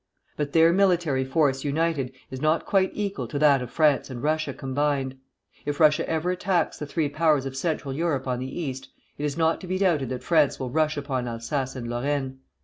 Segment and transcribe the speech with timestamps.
[0.35, 4.51] But their military force united is not quite equal to that of France and Russia
[4.51, 5.15] combined.
[5.63, 9.37] If Russia ever attacks the three powers of Central Europe on the East, it is
[9.37, 12.39] not to be doubted that France will rush upon Alsace and Lorraine.